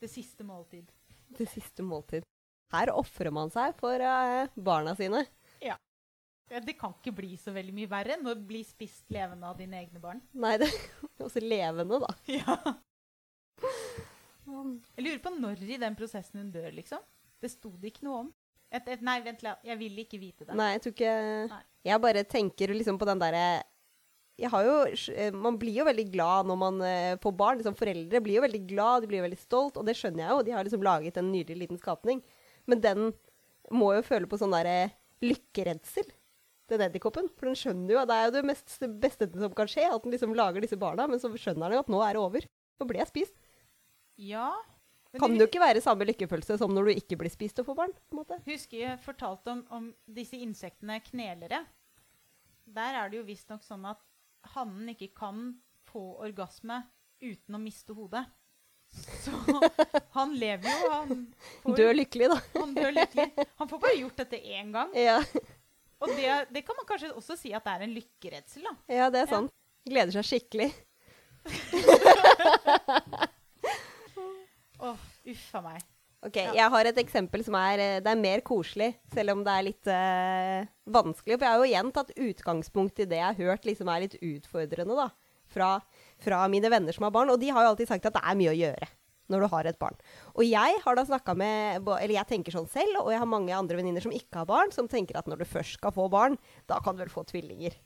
[0.00, 0.90] Det siste måltid.
[1.36, 2.26] Det siste måltid.
[2.72, 4.02] Her ofrer man seg for
[4.62, 5.24] barna sine.
[5.62, 5.76] Ja,
[6.48, 9.78] Det kan ikke bli så veldig mye verre enn å bli spist levende av dine
[9.82, 10.22] egne barn.
[10.32, 10.70] Nei, det
[11.18, 12.14] er også levende, da.
[12.40, 12.56] Ja.
[14.50, 17.02] Jeg lurer på når i den prosessen hun dør, liksom.
[17.40, 18.30] Det sto det ikke noe om.
[18.70, 19.66] Et, et, nei, vent, litt.
[19.66, 20.56] jeg vil ikke vite det.
[20.58, 21.14] Nei, jeg tror ikke
[21.50, 21.62] Nei.
[21.86, 23.62] Jeg bare tenker liksom på den derre
[24.48, 24.76] har jo,
[25.12, 27.58] eh, Man blir jo veldig glad når man eh, får barn.
[27.58, 30.30] Liksom, foreldre blir jo veldig glad, de blir jo veldig stolt, og det skjønner jeg
[30.30, 30.44] jo.
[30.46, 32.22] De har liksom laget en nydelig liten skapning.
[32.70, 33.12] Men den
[33.70, 34.92] må jo føle på sånn derre
[35.24, 36.08] lykkeredsel,
[36.70, 37.28] den edderkoppen.
[37.36, 40.04] For den skjønner jo at det er jo det mest, beste som kan skje, at
[40.04, 41.08] den liksom lager disse barna.
[41.10, 42.50] Men så skjønner den jo at nå er det over.
[42.80, 43.36] Nå blir jeg spist.
[44.20, 44.52] Ja.
[45.18, 47.76] Kan det jo ikke være samme lykkefølelse som når du ikke blir spist og får
[47.80, 47.92] barn.
[48.10, 48.36] på en måte.
[48.46, 51.64] husker jeg fortalte om, om disse insektene knelere.
[52.70, 53.98] Der er det jo visstnok sånn at
[54.54, 55.40] hannen ikke kan
[55.90, 56.84] få orgasme
[57.20, 58.22] uten å miste hodet.
[58.94, 59.30] Så
[60.16, 61.26] han lever jo, han
[61.62, 62.38] får, dør lykkelig, da.
[62.60, 63.26] han dør lykkelig.
[63.58, 64.94] Han får bare gjort dette én gang.
[64.98, 65.18] Ja,
[66.00, 68.72] Og det, det kan man kanskje også si at det er en lykkeredsel, da.
[68.94, 69.34] ja det er Ja.
[69.36, 69.50] sant.
[69.90, 70.70] Gleder seg skikkelig.
[74.80, 75.88] Åh, uff a meg.
[76.20, 76.52] Ok, Ja.
[76.52, 79.64] Jeg har et eksempel som er, eh, det er mer koselig, selv om det er
[79.64, 81.38] litt uh, vanskelig.
[81.38, 84.18] For jeg har jo igjen tatt utgangspunkt i det jeg har hørt liksom er litt
[84.20, 85.08] utfordrende da,
[85.48, 85.70] fra,
[86.20, 87.32] fra mine venner som har barn.
[87.32, 88.90] Og de har jo alltid sagt at det er mye å gjøre
[89.30, 89.96] når du har et barn.
[90.34, 93.54] Og jeg har da snakka med Eller jeg tenker sånn selv, og jeg har mange
[93.54, 96.36] andre venninner som ikke har barn, som tenker at når du først skal få barn,
[96.66, 97.78] da kan du vel få tvillinger.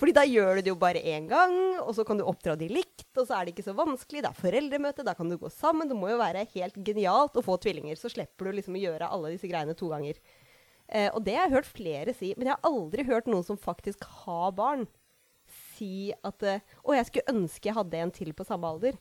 [0.00, 2.68] Fordi da gjør du det jo bare én gang, og så kan du oppdra de
[2.70, 4.22] likt, og så er det ikke så vanskelig.
[4.24, 5.90] Det er foreldremøte, da kan du gå sammen.
[5.90, 7.98] Det må jo være helt genialt å få tvillinger.
[8.00, 10.20] Så slipper du liksom å gjøre alle disse greiene to ganger.
[10.86, 13.58] Eh, og det har jeg hørt flere si, men jeg har aldri hørt noen som
[13.58, 14.86] faktisk har barn,
[15.76, 18.96] si at eh, Å, jeg skulle ønske jeg hadde en til på samme alder.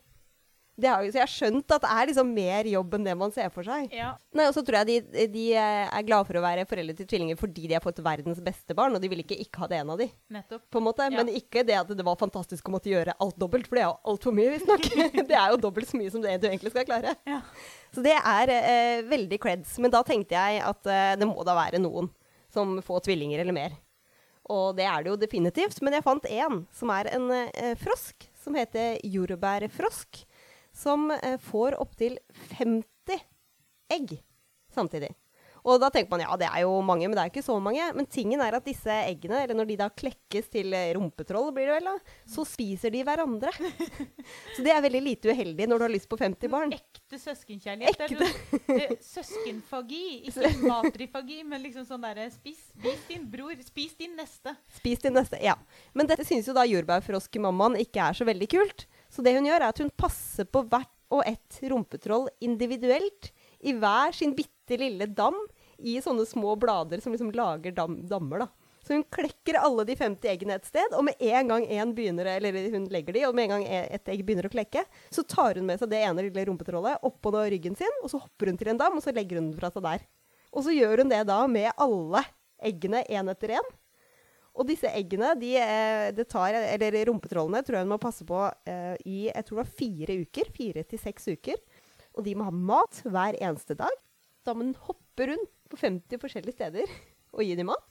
[0.76, 3.32] Det har, så jeg har skjønt at det er liksom mer jobb enn det man
[3.32, 3.88] ser for seg.
[3.96, 6.98] Ja, Nei, og så tror jeg de, de eh, er glade for å være foreldre
[6.98, 9.70] til tvillinger fordi de har fått verdens beste barn, og de vil ikke ikke ha
[9.72, 10.10] det en av de.
[10.36, 10.66] nettopp.
[10.72, 11.08] på en måte.
[11.08, 11.16] Ja.
[11.16, 13.90] Men ikke det at det var fantastisk å måtte gjøre alt dobbelt, for det er
[13.90, 14.92] jo altfor mye, visstnok.
[15.32, 17.16] det er jo dobbelt så mye som det du egentlig skal klare.
[17.30, 17.40] Ja.
[17.96, 19.78] Så det er eh, veldig creds.
[19.80, 22.12] Men da tenkte jeg at eh, det må da være noen
[22.52, 23.80] som får tvillinger eller mer.
[24.52, 25.80] Og det er det jo definitivt.
[25.86, 30.26] Men jeg fant én som er en eh, frosk, som heter jordbærfrosk.
[30.76, 32.20] Som eh, får opptil
[32.58, 33.22] 50
[33.96, 34.18] egg
[34.76, 35.14] samtidig.
[35.66, 37.86] Og da tenker man ja, det er jo mange, men det er ikke så mange.
[37.98, 41.72] Men tingen er at disse eggene, eller når de da klekkes til eh, rumpetroll, blir
[41.72, 41.96] det vel da,
[42.30, 43.50] så spiser de hverandre.
[44.56, 46.76] så det er veldig lite uheldig når du har lyst på 50 barn.
[46.78, 47.98] Ekte søskenkjærlighet.
[47.98, 53.58] Det er sånn, eh, søskenfagi, ikke matrifagi, men liksom sånn derre spis, spis din bror,
[53.66, 54.54] spis din neste.
[54.78, 55.42] Spis din neste.
[55.42, 55.58] Ja.
[55.98, 58.86] Men dette synes jo da jordbærfroskemammaen ikke er så veldig kult.
[59.16, 63.30] Så det hun gjør, er at hun passer på hvert og ett rumpetroll individuelt
[63.64, 65.38] i hver sin bitte lille dam
[65.80, 68.44] i sånne små blader som liksom lager dam dammer.
[68.44, 68.48] da.
[68.86, 72.28] Så hun klekker alle de 50 eggene et sted, og med en gang en begynner,
[72.36, 75.24] eller hun legger de, og med en gang e- et egg begynner å klekke, så
[75.26, 78.60] tar hun med seg det ene lille rumpetrollet oppå ryggen sin, og så hopper hun
[78.62, 80.06] til en dam, og så legger hun den fra seg der.
[80.54, 82.22] Og så gjør hun det da med alle
[82.62, 83.74] eggene én etter én.
[84.56, 88.40] Og disse eggene, de, eh, det tar, eller rumpetrollene, tror jeg hun må passe på
[88.72, 90.52] eh, i jeg tror det var fire uker.
[90.56, 91.60] Fire til seks uker.
[92.16, 94.00] Og de må ha mat hver eneste dag.
[94.48, 96.96] Da må den hoppe rundt på 50 forskjellige steder
[97.36, 97.84] og gi dem mat.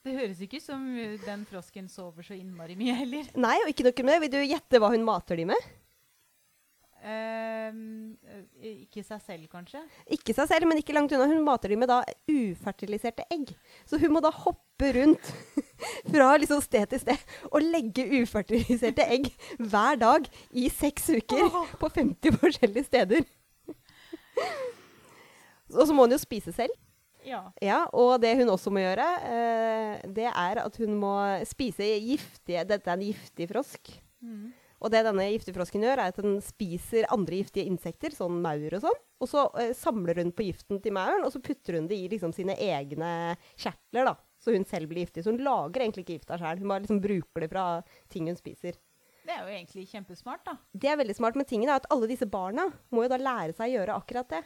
[0.00, 0.84] Det høres ikke ut som
[1.26, 3.26] den frosken sover så innmari mye heller.
[3.36, 4.22] Nei, og ikke noe med.
[4.24, 5.70] Vil du gjette hva hun mater de med?
[7.00, 8.16] Ehm,
[8.60, 9.80] eh, ikke seg selv, kanskje?
[10.12, 11.28] Ikke seg selv, men ikke langt unna.
[11.30, 13.54] Hun mater dem med da ufertiliserte egg.
[13.88, 15.30] Så hun må da hoppe rundt
[16.12, 21.48] fra liksom sted til sted og legge ufertiliserte egg hver dag i seks uker
[21.80, 23.24] på 50 forskjellige steder.
[25.70, 26.76] Og så må hun jo spise selv.
[27.24, 27.42] Ja.
[27.60, 31.12] Ja, og det hun også må gjøre, eh, det er at hun må
[31.48, 33.92] spise giftige Dette er en giftig frosk.
[34.20, 34.50] Mm.
[34.80, 38.84] Og det denne giftefrosken gjør, er at den spiser andre giftige insekter, sånn maur og
[38.86, 39.00] sånn.
[39.20, 42.08] Og så eh, samler hun på giften til mauren, og så putter hun det i
[42.12, 43.10] liksom, sine egne
[43.52, 44.12] kjertler.
[44.12, 44.14] da.
[44.40, 45.24] Så hun selv blir giftig.
[45.24, 46.62] Så hun lager egentlig ikke gifta sjøl.
[46.62, 47.66] Hun bare liksom bruker det fra
[48.12, 48.78] ting hun spiser.
[49.20, 50.56] Det er jo egentlig kjempesmart, da.
[50.72, 53.52] Det er veldig smart, men tingen er at alle disse barna må jo da lære
[53.54, 54.40] seg å gjøre akkurat det.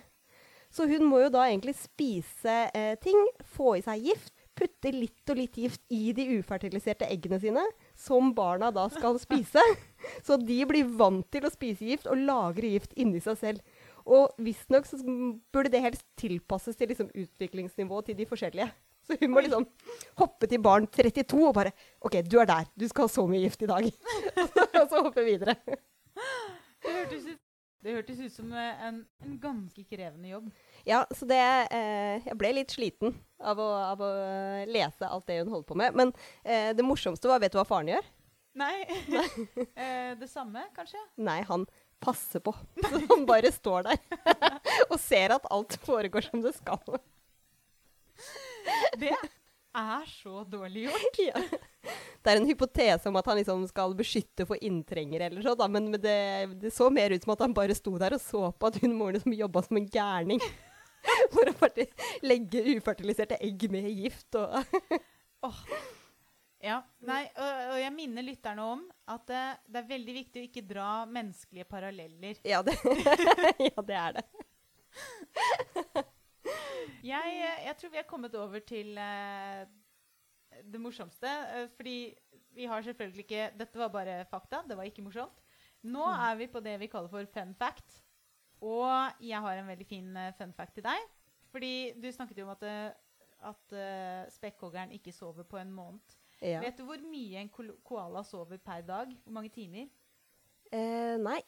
[0.75, 3.21] Så hun må jo da egentlig spise eh, ting,
[3.55, 7.63] få i seg gift, putte litt og litt gift i de ufertiliserte eggene sine,
[7.95, 9.63] som barna da skal spise.
[10.27, 13.85] Så de blir vant til å spise gift og lagre gift inni seg selv.
[14.05, 18.69] Og visstnok så burde det helst tilpasses til liksom utviklingsnivået til de forskjellige.
[19.05, 19.67] Så hun må liksom
[20.21, 21.73] hoppe til barn 32 og bare
[22.05, 22.69] OK, du er der.
[22.77, 23.89] Du skal ha så mye gift i dag.
[24.81, 25.57] og så hoppe videre.
[26.85, 27.41] Det hørtes ut,
[27.85, 30.49] det hørtes ut som eh, en, en ganske krevende jobb.
[30.89, 31.41] Ja, så det
[31.73, 35.69] eh, Jeg ble litt sliten av å, av å eh, lese alt det hun holdt
[35.69, 35.97] på med.
[35.97, 36.13] Men
[36.45, 38.13] eh, det morsomste var Vet du hva faren gjør?
[38.55, 38.85] Nei.
[39.75, 41.01] eh, det samme, kanskje?
[41.27, 41.67] Nei, han
[42.05, 42.55] passer på.
[42.83, 43.99] Så han bare står der
[44.91, 46.99] og ser at alt foregår som det skal.
[49.01, 51.19] Det er så dårlig gjort.
[51.25, 51.41] Ja.
[52.25, 55.67] Det er en hypotese om at han liksom skal beskytte for inntrengere, eller så, da,
[55.69, 56.21] men det,
[56.63, 58.95] det så mer ut som at han bare sto der og så på at hun
[58.97, 60.41] moren liksom jobba som en gærning.
[61.35, 61.69] For å
[62.25, 64.57] legge ufertiliserte egg med gift og
[66.65, 70.47] Ja, nei, og, og jeg minner lytterne om at det, det er veldig viktig å
[70.49, 72.39] ikke dra menneskelige paralleller.
[72.49, 72.73] Ja, det,
[73.69, 74.25] ja, det er det.
[77.05, 79.65] Jeg, eh, jeg tror vi er kommet over til uh,
[80.65, 81.29] det morsomste.
[81.53, 81.97] Uh, fordi
[82.57, 84.63] vi har selvfølgelig ikke Dette var bare fakta.
[84.69, 85.43] Det var ikke morsomt.
[85.85, 86.21] Nå Mm.
[86.31, 87.99] er vi på det vi kaller for fun fact.
[88.65, 88.89] Og
[89.21, 91.09] jeg har en veldig fin uh, fun fact til deg.
[91.53, 92.91] Fordi du snakket jo om at, eh,
[93.47, 96.17] at eh, spekkhoggeren ikke sover på en måned.
[96.43, 96.61] Ja.
[96.61, 97.49] Vet du hvor mye en
[97.85, 99.13] koala sover per dag?
[99.25, 99.87] Hvor mange timer?
[100.73, 101.41] Eh, nei,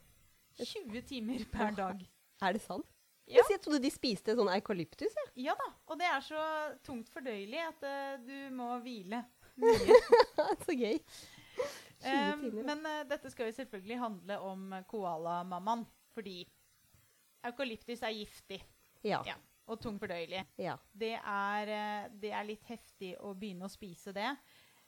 [0.60, 2.04] 20 timer per dag.
[2.42, 2.86] er det sant?
[3.26, 3.42] Ja.
[3.50, 5.12] Jeg trodde de spiste sånn eukalyptus.
[5.34, 5.50] Ja.
[5.50, 5.66] Ja da.
[5.90, 6.42] Og det er så
[6.86, 9.24] tungt fordøyelig at uh, du må hvile
[9.58, 9.98] mye.
[10.62, 11.00] så gøy.
[11.56, 11.72] 20
[12.06, 12.62] Um, timer.
[12.68, 15.82] men uh, dette skal jo selvfølgelig handle om koalamammaen.
[16.14, 16.42] Fordi
[17.48, 18.60] eukalyptus er giftig
[19.02, 19.22] Ja.
[19.26, 19.34] Ja.
[19.66, 20.44] og tung fordøyelig.
[20.58, 20.76] ja.
[20.94, 21.72] Det er,
[22.06, 24.28] uh, det er litt heftig å begynne å spise det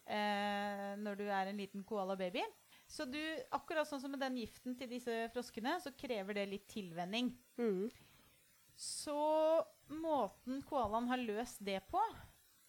[0.09, 2.42] eh, når du er en liten koalababy.
[2.88, 3.21] Så du,
[3.53, 7.35] akkurat sånn som med den giften til disse froskene, så krever det litt tilvenning.
[7.61, 7.90] Mm.
[8.79, 9.18] Så
[9.92, 12.01] måten koalaen har løst det på,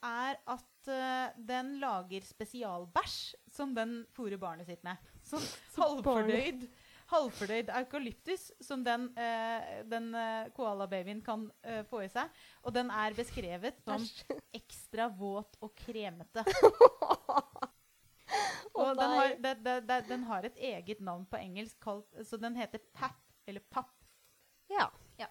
[0.04, 3.18] er at uh, den lager spesialbæsj
[3.52, 5.00] som den fôrer barnet sitt med.
[5.28, 5.44] Sånn
[5.78, 6.66] halvfordøyd,
[7.10, 12.30] halvfordøyd eukalyptus som den, eh, den eh, koalababyen kan eh, få i seg.
[12.64, 14.06] Og den er beskrevet som
[14.62, 16.46] ekstra våt og kremete.
[18.80, 22.38] Og den har, de, de, de, den har et eget navn på engelsk, kalt, så
[22.40, 23.18] den heter pap,
[23.50, 23.92] eller papp.
[24.70, 24.86] Ja.
[25.20, 25.28] Ja.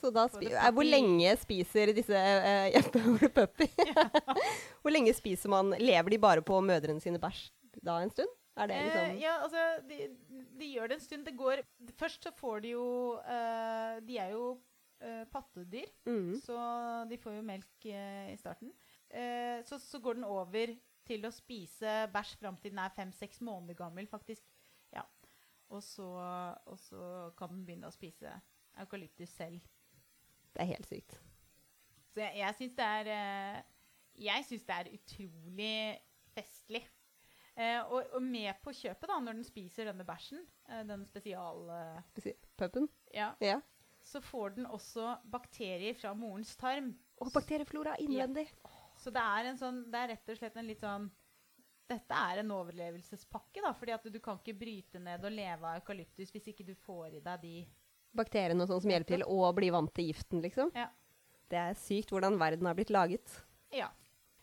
[0.00, 3.68] Så da For spi det eh, Hvor lenge spiser disse uh, puppy?
[4.82, 7.48] Hvor lenge spiser man Lever de bare på mødrene sine bæsj
[7.86, 8.39] da en stund?
[8.56, 9.98] Er det Eh, liksom ja, altså, de,
[10.58, 11.26] de gjør det en stund.
[11.26, 11.62] Det går
[11.98, 12.86] Først så får de jo
[13.22, 14.60] eh, De er jo
[15.00, 16.34] eh, pattedyr, mm.
[16.44, 16.58] så
[17.10, 18.72] de får jo melk eh, i starten.
[19.10, 20.74] Eh, så, så går den over
[21.06, 24.44] til å spise bæsj fram til den er fem-seks måneder gammel, faktisk.
[24.92, 25.02] Ja.
[25.70, 26.06] Og så,
[26.66, 28.34] og så kan den begynne å spise
[28.78, 29.60] eukalyptus selv.
[30.54, 31.20] Det er helt sykt.
[32.10, 33.60] Så jeg, jeg syns det er eh,
[34.20, 35.76] Jeg syns det er utrolig
[36.34, 36.82] festlig.
[37.60, 41.66] Eh, og, og med på kjøpet, da, når den spiser denne bæsjen, eh, den spesial...
[41.74, 42.36] eh, Spesi-
[43.12, 43.58] ja, Ja.
[44.06, 46.94] så får den også bakterier fra morens tarm.
[47.20, 48.46] Og bakterieflora innvendig.
[48.96, 51.10] Så det er, en sånn, det er rett og slett en litt sånn
[51.90, 53.72] Dette er en overlevelsespakke, da.
[53.74, 57.16] fordi at du kan ikke bryte ned og leve av eukalyptus hvis ikke du får
[57.18, 57.54] i deg de
[58.14, 60.70] Bakteriene og sånn som hjelper til å bli vant til giften, liksom.
[60.74, 60.86] Ja.
[61.50, 63.34] Det er sykt hvordan verden har blitt laget.
[63.74, 63.88] Ja.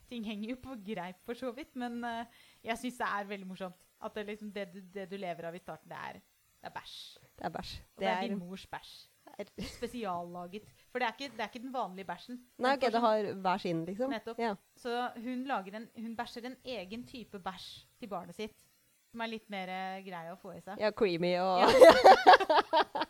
[0.09, 1.75] Ting henger jo på greip, for så vidt.
[1.79, 3.83] Men uh, jeg syns det er veldig morsomt.
[4.03, 6.19] At det, liksom, det, du, det du lever av i starten, det er,
[6.61, 6.97] det er bæsj.
[7.39, 7.73] Det er bæsj.
[7.81, 8.95] Og det, er din mors bæsj.
[9.77, 10.69] Spesiallaget.
[10.91, 12.39] For det er ikke, det er ikke den vanlige bæsjen.
[12.63, 14.09] Nei, ok, det har hver sin, liksom?
[14.13, 14.39] Nettopp.
[14.39, 14.53] Ja.
[14.77, 17.67] Så hun, lager en, hun bæsjer en egen type bæsj
[17.99, 18.65] til barnet sitt.
[19.11, 20.79] Som er litt mer uh, grei å få i seg.
[20.81, 21.67] ja, creamy og Ja.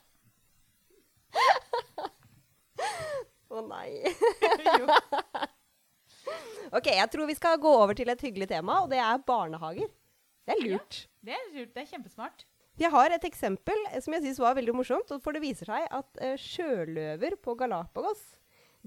[3.47, 4.03] Å nei.
[4.81, 5.47] jo.
[6.73, 9.89] Ok, jeg tror vi skal gå over til et hyggelig tema, og det er barnehager.
[10.47, 11.01] Det er lurt.
[11.23, 11.73] Det er lurt.
[11.75, 12.45] Det er kjempesmart.
[12.77, 15.09] Jeg har et eksempel som jeg syns var veldig morsomt.
[15.23, 18.21] For det viser seg at uh, sjøløver på Galapagos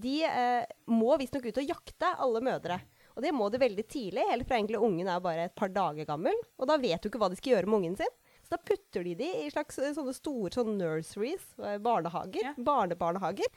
[0.01, 2.79] de uh, må visstnok ut og jakte alle mødre.
[3.17, 6.07] Og det må de veldig tidlig, helt fra egentlig ungen er bare et par dager
[6.09, 6.37] gammel.
[6.61, 8.15] Og da vet du ikke hva de skal gjøre med ungen sin.
[8.47, 12.55] Så da putter de de i slags eh, sånne store sånne nurseries, eh, barnehager, Ja.
[12.57, 13.51] barnebarnehager.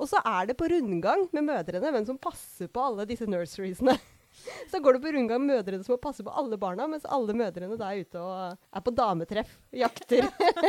[0.00, 3.98] Og så er det på rundgang med mødrene hvem som passer på alle disse nurseriesene.
[4.70, 7.34] Så går det på rundgang med mødrene som må passe på alle barna, mens alle
[7.36, 9.50] mødrene da er ute og er på dametreff.
[9.74, 10.28] Jakter,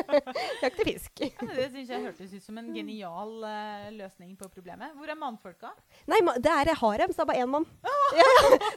[0.65, 1.21] jakter fisk.
[1.21, 4.95] Ja, det syns jeg hørtes ut som en genial uh, løsning på problemet.
[4.97, 5.71] Hvor er mannfolka?
[6.09, 7.69] Nei, det er harem, så det er bare én mann.
[8.11, 8.27] Ja,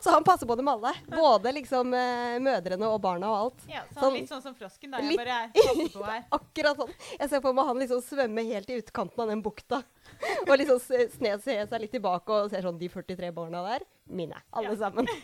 [0.04, 0.92] så han passer på dem alle.
[1.10, 3.64] Både liksom uh, mødrene og barna og alt.
[3.72, 5.00] Ja, så Sånn- Litt sånn som frosken, da.
[5.02, 6.22] Litt- bare passer på her.
[6.38, 6.92] Akkurat sånn.
[7.18, 9.80] Jeg ser for meg han liksom svømme helt i utkanten av den bukta.
[10.48, 14.38] Og liksom se- sne seg litt tilbake og ser sånn De 43 barna der, mine.
[14.52, 14.80] Alle Ja.
[14.86, 15.08] sammen.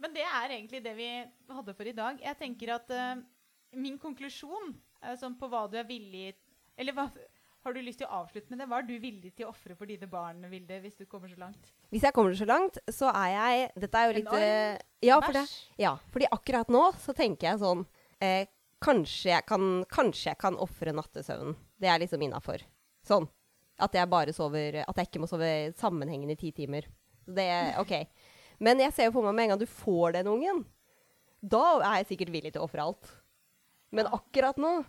[0.00, 1.08] Men det er egentlig det vi
[1.52, 2.20] hadde for i dag.
[2.24, 3.18] Jeg tenker at uh,
[3.76, 4.72] min konklusjon
[5.04, 6.32] uh, sånn på hva du er villig
[6.80, 7.04] Eller hva,
[7.66, 8.68] har du lyst til å avslutte med det?
[8.70, 11.36] Hva er du villig til å ofre for dine barn, Vilde, hvis du kommer så
[11.42, 11.68] langt?
[11.92, 15.36] Hvis jeg kommer så langt, så er jeg Dette er jo litt uh, ja, for
[15.36, 15.42] det,
[15.82, 17.84] ja, fordi akkurat nå så tenker jeg sånn
[18.24, 18.46] eh,
[18.80, 21.52] Kanskje jeg kan, kanskje jeg kan ofre nattesøvnen.
[21.76, 22.62] Det er liksom innafor.
[23.10, 23.28] Sånn.
[23.80, 25.48] At jeg bare sover At jeg ikke må sove
[25.80, 26.86] sammenhengende i ti timer.
[27.26, 27.94] Det er OK.
[28.60, 30.64] Men jeg ser jo for meg med en gang du får den ungen,
[31.40, 33.12] da er jeg sikkert villig til å ofre alt.
[33.96, 34.82] Men akkurat nå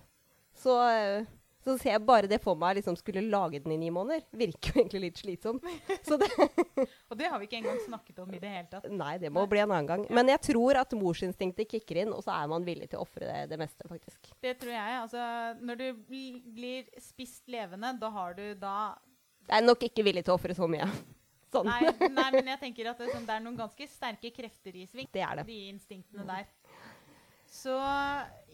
[0.58, 1.30] så, eh,
[1.62, 4.24] så ser jeg bare det for meg liksom skulle lage den i ni måneder.
[4.34, 5.66] Virker jo egentlig litt slitsomt.
[6.08, 6.30] Så det,
[7.12, 8.88] Og det har vi ikke engang snakket om i det hele tatt.
[8.90, 10.06] Nei, det må bli en annen gang.
[10.10, 13.28] Men jeg tror at morsinstinktet kicker inn, og så er man villig til å ofre
[13.28, 14.34] det, det meste, faktisk.
[14.42, 14.98] Det tror jeg.
[15.04, 15.30] Altså,
[15.62, 18.76] når du blir spist levende, da har du da
[19.48, 20.90] Jeg er nok ikke villig til å ofre så mye.
[21.52, 21.68] Sånn.
[21.68, 24.86] Nei, nei men jeg tenker at det, sånn, det er noen ganske sterke krefter i
[24.88, 25.10] sving.
[25.12, 25.44] Det er det.
[25.50, 26.46] De instinktene der.
[27.52, 27.76] Så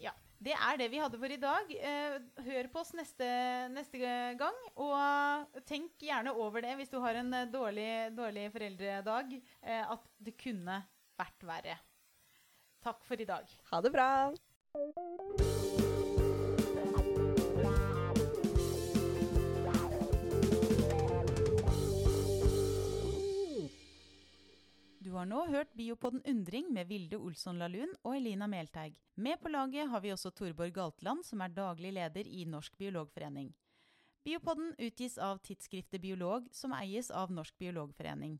[0.02, 0.10] ja.
[0.38, 1.72] Det er det vi hadde for i dag.
[1.74, 3.26] Eh, hør på oss neste,
[3.74, 3.98] neste
[4.38, 4.60] gang.
[4.78, 9.34] Og tenk gjerne over det hvis du har en eh, dårlig, dårlig foreldredag,
[9.66, 10.80] eh, at det kunne
[11.18, 11.78] vært verre.
[12.86, 13.50] Takk for i dag.
[13.72, 14.10] Ha det bra.
[25.08, 28.98] Du har nå hørt Biopodden Undring med Vilde Olsson Lahlun og Elina Melteig.
[29.16, 33.46] Med på laget har vi også Torborg Galtland, som er daglig leder i Norsk biologforening.
[34.28, 38.36] Biopodden utgis av tidsskriftet Biolog, som eies av Norsk biologforening.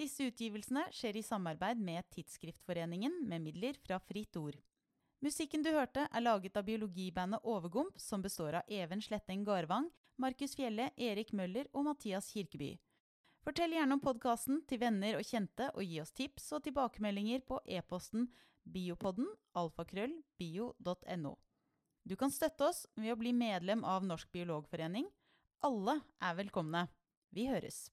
[0.00, 4.56] Disse utgivelsene skjer i samarbeid med Tidsskriftforeningen med midler fra Fritt Ord.
[5.20, 10.56] Musikken du hørte, er laget av biologibandet Overgump, som består av Even Sletteng Garvang, Markus
[10.56, 12.78] Fjelle, Erik Møller og Mathias Kirkeby.
[13.48, 17.56] Fortell gjerne om podkasten til venner og kjente, og gi oss tips og tilbakemeldinger på
[17.64, 18.26] e-posten
[18.68, 19.24] biopodden
[19.56, 21.30] alfakrøllbio.no.
[22.04, 25.08] Du kan støtte oss ved å bli medlem av Norsk biologforening.
[25.64, 26.82] Alle er velkomne.
[27.32, 27.86] Vi høres.